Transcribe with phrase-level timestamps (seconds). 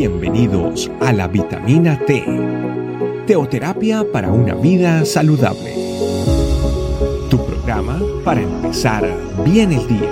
[0.00, 2.24] Bienvenidos a la vitamina T,
[3.26, 5.74] teoterapia para una vida saludable.
[7.28, 9.04] Tu programa para empezar
[9.44, 10.10] bien el día.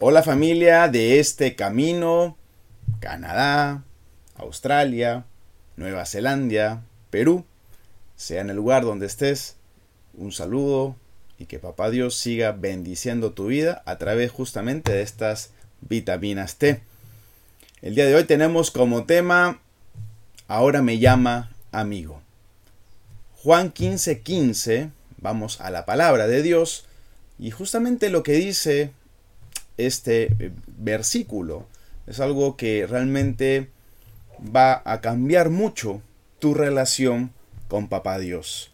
[0.00, 2.36] Hola familia de este camino,
[3.00, 3.84] Canadá,
[4.36, 5.24] Australia,
[5.76, 7.46] Nueva Zelanda, Perú,
[8.16, 9.56] sea en el lugar donde estés,
[10.12, 10.96] un saludo
[11.38, 16.80] y que papá Dios siga bendiciendo tu vida a través justamente de estas vitaminas T.
[17.82, 19.60] El día de hoy tenemos como tema
[20.46, 22.20] Ahora me llama amigo.
[23.36, 26.84] Juan 15:15, 15, vamos a la palabra de Dios
[27.38, 28.90] y justamente lo que dice
[29.78, 31.66] este eh, versículo
[32.06, 33.70] es algo que realmente
[34.54, 36.02] va a cambiar mucho
[36.40, 37.32] tu relación
[37.68, 38.70] con papá Dios.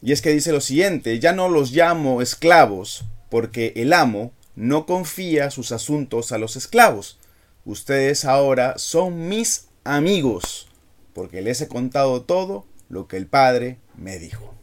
[0.00, 4.86] Y es que dice lo siguiente, ya no los llamo esclavos, porque el amo no
[4.86, 7.18] confía sus asuntos a los esclavos.
[7.64, 10.68] Ustedes ahora son mis amigos,
[11.12, 14.54] porque les he contado todo lo que el Padre me dijo.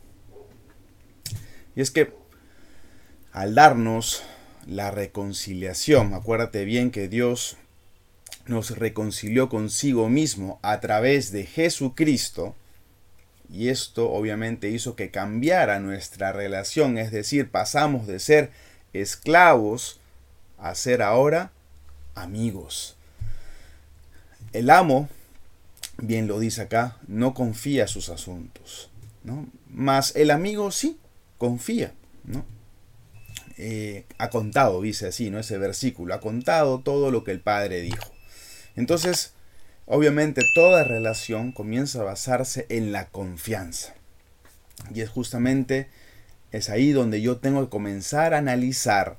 [1.76, 2.14] Y es que
[3.32, 4.24] al darnos
[4.66, 7.58] la reconciliación, acuérdate bien que Dios
[8.48, 12.56] nos reconcilió consigo mismo a través de Jesucristo,
[13.50, 18.52] y esto obviamente hizo que cambiara nuestra relación, es decir, pasamos de ser
[18.94, 20.00] esclavos
[20.58, 21.52] a ser ahora
[22.16, 22.96] amigos.
[24.54, 25.10] El amo,
[25.98, 28.90] bien lo dice acá, no confía sus asuntos,
[29.24, 29.48] ¿no?
[29.70, 30.98] Mas el amigo sí
[31.38, 32.46] confía, ¿no?
[33.58, 35.40] Eh, ha contado, dice así, ¿no?
[35.40, 38.12] Ese versículo, ha contado todo lo que el Padre dijo.
[38.76, 39.35] Entonces,
[39.88, 43.94] Obviamente toda relación comienza a basarse en la confianza.
[44.94, 45.88] Y es justamente
[46.52, 49.18] es ahí donde yo tengo que comenzar a analizar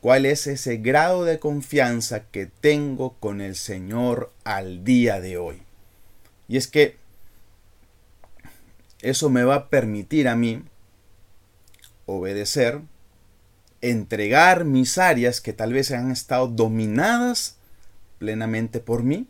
[0.00, 5.62] cuál es ese grado de confianza que tengo con el Señor al día de hoy.
[6.48, 6.96] Y es que
[9.00, 10.62] eso me va a permitir a mí
[12.06, 12.80] obedecer,
[13.80, 17.56] entregar mis áreas que tal vez han estado dominadas
[18.22, 19.26] plenamente por mí.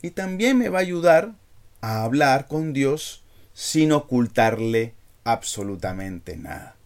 [0.00, 1.34] Y también me va a ayudar
[1.82, 6.76] a hablar con Dios sin ocultarle absolutamente nada.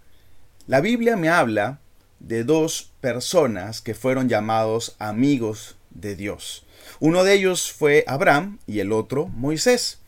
[0.67, 1.79] La Biblia me habla
[2.19, 6.67] de dos personas que fueron llamados amigos de Dios.
[6.99, 10.01] Uno de ellos fue Abraham y el otro Moisés.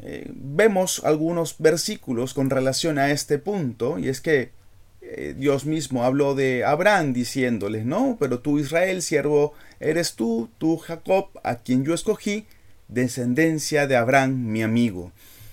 [0.00, 4.52] Eh, vemos algunos versículos con relación a este punto y es que
[5.10, 10.76] eh, Dios mismo habló de Abraham diciéndoles, no, pero tú Israel, siervo, eres tú, tú
[10.76, 12.44] Jacob, a quien yo escogí,
[12.88, 15.10] descendencia de Abraham, mi amigo.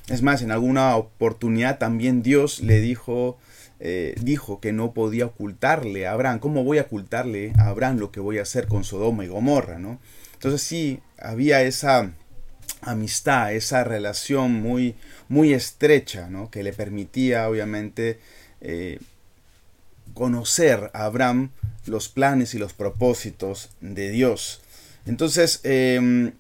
[0.10, 3.38] Es más, en alguna oportunidad también Dios le dijo,
[3.80, 6.40] eh, dijo que no podía ocultarle a Abraham.
[6.40, 9.80] ¿Cómo voy a ocultarle a Abraham lo que voy a hacer con Sodoma y Gomorra?
[9.80, 10.00] ¿no?
[10.34, 12.12] Entonces sí, había esa
[12.82, 14.96] amistad, esa relación muy,
[15.30, 16.52] muy estrecha, ¿no?
[16.52, 18.20] que le permitía obviamente
[18.60, 19.00] eh,
[20.16, 21.52] conocer a Abraham
[21.86, 24.62] los planes y los propósitos de Dios.
[25.06, 26.32] Entonces, em,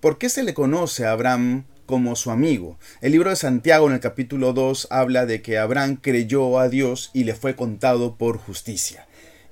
[0.00, 2.78] ¿por qué se le conoce a Abraham como su amigo?
[3.00, 7.10] El libro de Santiago en el capítulo 2 habla de que Abraham creyó a Dios
[7.14, 9.06] y le fue contado por justicia.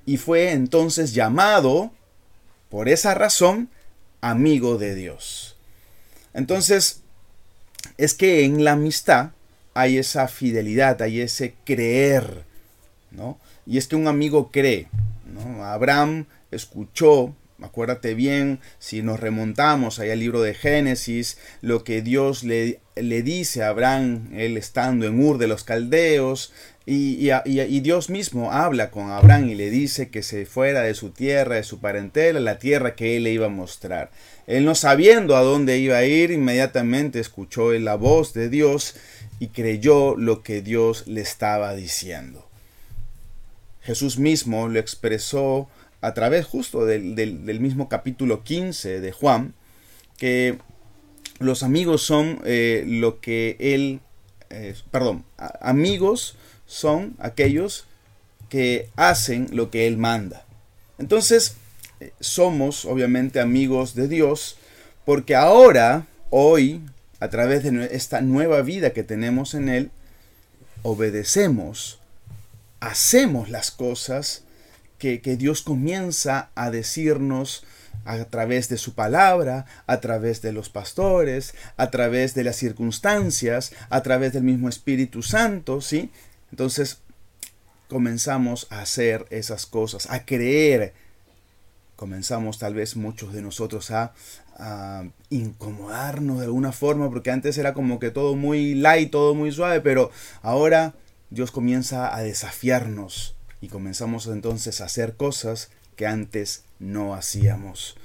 [0.05, 1.91] Y fue entonces llamado,
[2.69, 3.69] por esa razón,
[4.19, 5.55] amigo de Dios.
[6.33, 7.01] Entonces,
[7.97, 9.31] es que en la amistad
[9.73, 12.43] hay esa fidelidad, hay ese creer,
[13.11, 13.39] ¿no?
[13.65, 14.87] Y es que un amigo cree.
[15.61, 22.43] Abraham escuchó, acuérdate bien, si nos remontamos ahí al libro de Génesis, lo que Dios
[22.43, 26.51] le, le dice a Abraham, él estando en Ur de los Caldeos,
[26.83, 31.11] y, y, Dios mismo habla con Abraham y le dice que se fuera de su
[31.11, 34.09] tierra, de su parentela, la tierra que él le iba a mostrar.
[34.47, 38.95] Él no sabiendo a dónde iba a ir, inmediatamente escuchó la voz de Dios
[39.39, 42.50] y creyó lo que Dios le estaba diciendo.
[43.81, 45.69] Jesús mismo lo expresó
[46.01, 49.53] a través justo del, mismo capítulo 15 de Juan,
[50.17, 50.57] que
[51.39, 53.99] los amigos son eh, lo que él,
[54.49, 56.35] eh, perdón, amigos
[56.65, 57.85] son aquellos
[58.49, 60.45] que hacen lo que él manda.
[60.97, 61.55] Entonces,
[61.99, 64.57] eh, somos obviamente amigos de Dios
[65.05, 66.81] porque ahora, hoy,
[67.19, 69.91] a través de esta nueva vida que tenemos en Él,
[70.83, 72.00] obedecemos
[72.81, 74.43] hacemos las cosas
[74.97, 77.63] que, Dios comienza a decirnos
[78.05, 83.71] a través de su palabra, a través de los pastores, a través de las circunstancias,
[83.89, 86.11] a través del mismo Espíritu Santo, ¿sí?
[86.51, 86.99] Entonces
[87.87, 90.93] comenzamos a hacer esas cosas, a creer.
[91.95, 94.13] Comenzamos tal vez muchos de nosotros a,
[95.31, 99.81] incomodarnos de alguna forma, porque antes era como que todo muy light, todo muy suave,
[99.81, 100.11] pero
[100.43, 100.93] ahora
[101.31, 107.95] Dios comienza a desafiarnos y comenzamos entonces a hacer cosas que antes no hacíamos.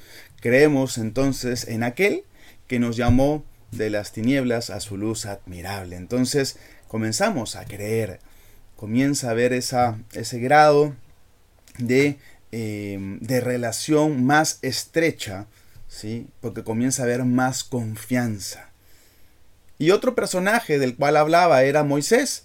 [0.40, 2.23] Creemos entonces en aquel
[2.69, 5.96] que nos llamó de las tinieblas a su luz admirable.
[5.96, 6.56] Entonces
[6.87, 8.20] comenzamos a creer,
[8.76, 10.94] comienza a ver ese grado
[11.78, 12.19] de,
[12.52, 15.46] eh, de relación más estrecha,
[15.88, 16.28] ¿sí?
[16.40, 18.70] porque comienza a haber más confianza.
[19.78, 22.44] Y otro personaje del cual hablaba era Moisés.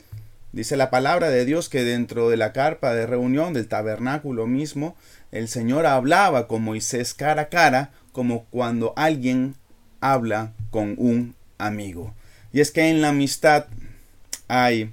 [0.53, 4.97] Dice la palabra de Dios que dentro de la carpa de reunión del tabernáculo mismo,
[5.31, 9.55] el Señor hablaba con Moisés cara a cara, como cuando alguien
[10.01, 12.13] habla con un amigo.
[12.51, 13.67] Y es que en la amistad
[14.49, 14.91] hay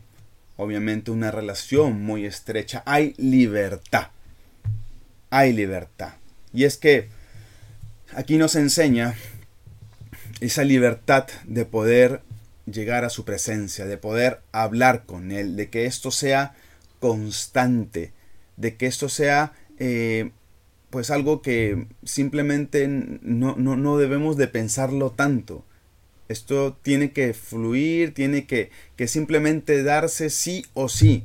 [0.57, 4.09] obviamente una relación muy estrecha, hay libertad.
[5.31, 6.15] Hay libertad.
[6.53, 7.09] Y es que
[8.15, 9.15] aquí nos enseña
[10.41, 12.23] esa libertad de poder
[12.73, 16.55] llegar a su presencia, de poder hablar con Él, de que esto sea
[17.00, 18.12] constante,
[18.56, 20.31] de que esto sea eh,
[20.91, 25.65] pues algo que simplemente no, no, debemos de pensarlo tanto.
[26.29, 31.25] Esto tiene que fluir, tiene que, que simplemente darse sí o sí.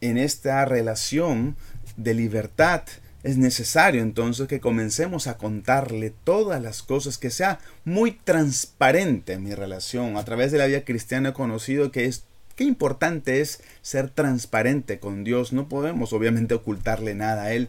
[0.00, 1.56] En esta relación
[1.96, 2.82] de libertad
[3.22, 9.54] es necesario entonces que comencemos a contarle todas las cosas, que sea muy transparente mi
[9.54, 10.16] relación.
[10.16, 12.24] A través de la vida cristiana he conocido que es
[12.58, 15.52] Qué importante es ser transparente con Dios.
[15.52, 17.68] No podemos obviamente ocultarle nada a Él.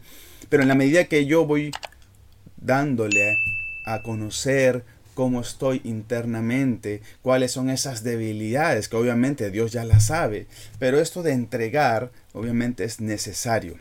[0.50, 1.70] Pero en la medida que yo voy
[2.58, 3.38] dándole
[3.86, 10.48] a conocer cómo estoy internamente, cuáles son esas debilidades, que obviamente Dios ya las sabe.
[10.80, 13.78] Pero esto de entregar, obviamente es necesario.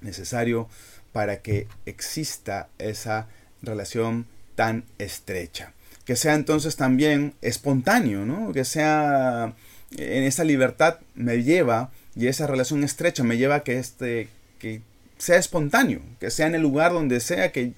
[0.00, 0.68] Necesario
[1.12, 3.26] para que exista esa
[3.62, 5.72] relación tan estrecha.
[6.04, 8.52] Que sea entonces también espontáneo, ¿no?
[8.52, 9.54] Que sea
[9.96, 14.28] en esa libertad me lleva y esa relación estrecha me lleva a que, este,
[14.58, 14.82] que
[15.18, 17.72] sea espontáneo, que sea en el lugar donde sea, que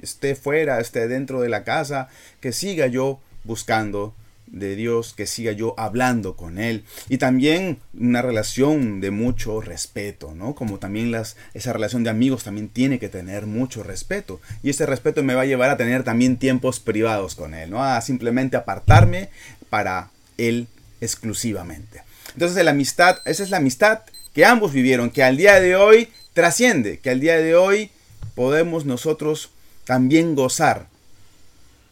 [0.00, 2.08] esté fuera, esté dentro de la casa,
[2.40, 4.14] que siga yo buscando
[4.52, 6.84] de Dios, que siga yo hablando con Él.
[7.08, 10.54] Y también una relación de mucho respeto, ¿no?
[10.54, 14.40] Como también las, esa relación de amigos también tiene que tener mucho respeto.
[14.62, 17.82] Y ese respeto me va a llevar a tener también tiempos privados con Él, ¿no?
[17.82, 19.30] A simplemente apartarme
[19.70, 20.68] para Él
[21.00, 22.02] exclusivamente.
[22.34, 24.02] Entonces la amistad, esa es la amistad
[24.32, 27.90] que ambos vivieron, que al día de hoy trasciende, que al día de hoy
[28.34, 29.50] podemos nosotros
[29.84, 30.91] también gozar.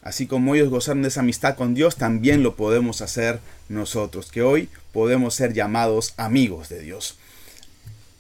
[0.03, 3.39] Así como ellos gozaron de esa amistad con Dios, también lo podemos hacer
[3.69, 7.19] nosotros, que hoy podemos ser llamados amigos de Dios.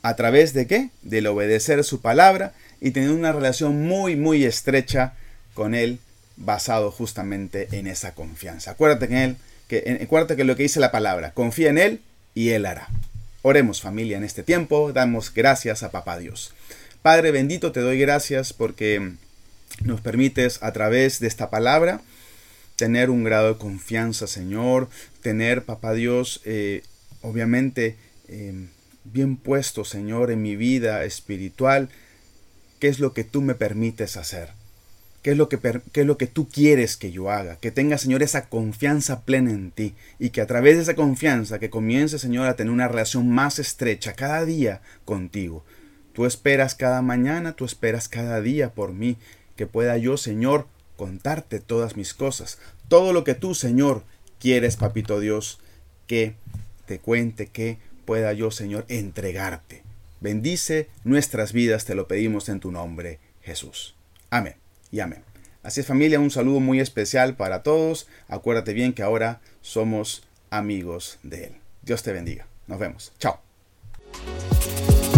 [0.02, 0.90] ¿A través de qué?
[1.02, 5.14] Del obedecer su palabra y tener una relación muy, muy estrecha
[5.54, 5.98] con Él,
[6.36, 8.70] basado justamente en esa confianza.
[8.70, 9.36] Acuérdate que Él
[9.70, 12.00] que, acuérdate que lo que dice la palabra, confía en Él
[12.34, 12.88] y Él hará.
[13.42, 16.52] Oremos familia en este tiempo, damos gracias a Papá Dios.
[17.02, 19.12] Padre bendito, te doy gracias porque
[19.82, 22.00] nos permites a través de esta palabra
[22.76, 24.88] tener un grado de confianza, Señor,
[25.22, 26.82] tener, Papá Dios, eh,
[27.20, 27.96] obviamente
[28.28, 28.68] eh,
[29.04, 31.90] bien puesto, Señor, en mi vida espiritual,
[32.78, 34.50] qué es lo que tú me permites hacer.
[35.22, 35.58] ¿Qué es, lo que,
[35.92, 37.56] es lo que tú quieres que yo haga?
[37.56, 41.58] Que tenga, Señor, esa confianza plena en ti y que a través de esa confianza
[41.58, 45.62] que comience, Señor, a tener una relación más estrecha cada día contigo.
[46.14, 49.18] Tú esperas cada mañana, tú esperas cada día por mí,
[49.60, 52.56] que pueda yo, Señor, contarte todas mis cosas.
[52.88, 54.04] Todo lo que tú, Señor,
[54.38, 55.60] quieres, Papito Dios,
[56.06, 56.34] que
[56.86, 57.76] te cuente, que
[58.06, 59.82] pueda yo, Señor, entregarte.
[60.22, 63.96] Bendice nuestras vidas, te lo pedimos en tu nombre, Jesús.
[64.30, 64.54] Amén
[64.90, 65.22] y amén.
[65.62, 68.08] Así es familia, un saludo muy especial para todos.
[68.28, 71.56] Acuérdate bien que ahora somos amigos de Él.
[71.82, 72.46] Dios te bendiga.
[72.66, 73.12] Nos vemos.
[73.18, 73.49] Chao.